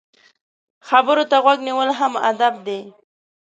خبرو 0.87 1.23
ته 1.31 1.37
غوږ 1.43 1.59
نیول 1.67 1.89
هم 1.99 2.13
ادب 2.29 2.53
دی. 2.65 2.79